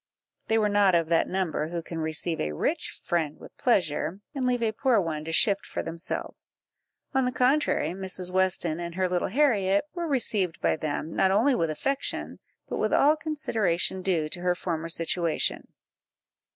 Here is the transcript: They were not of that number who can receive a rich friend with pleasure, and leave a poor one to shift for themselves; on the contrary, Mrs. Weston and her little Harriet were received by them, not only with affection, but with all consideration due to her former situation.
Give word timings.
They 0.47 0.57
were 0.57 0.67
not 0.67 0.95
of 0.95 1.09
that 1.09 1.29
number 1.29 1.67
who 1.67 1.83
can 1.83 1.99
receive 1.99 2.41
a 2.41 2.53
rich 2.53 2.99
friend 3.03 3.37
with 3.37 3.55
pleasure, 3.57 4.19
and 4.33 4.47
leave 4.47 4.63
a 4.63 4.71
poor 4.71 4.99
one 4.99 5.23
to 5.25 5.31
shift 5.31 5.63
for 5.63 5.83
themselves; 5.83 6.55
on 7.13 7.25
the 7.25 7.31
contrary, 7.31 7.89
Mrs. 7.89 8.31
Weston 8.33 8.79
and 8.79 8.95
her 8.95 9.07
little 9.07 9.27
Harriet 9.27 9.83
were 9.93 10.07
received 10.07 10.59
by 10.59 10.75
them, 10.75 11.15
not 11.15 11.29
only 11.29 11.53
with 11.53 11.69
affection, 11.69 12.39
but 12.67 12.77
with 12.79 12.93
all 12.93 13.15
consideration 13.15 14.01
due 14.01 14.27
to 14.29 14.41
her 14.41 14.55
former 14.55 14.89
situation. 14.89 15.67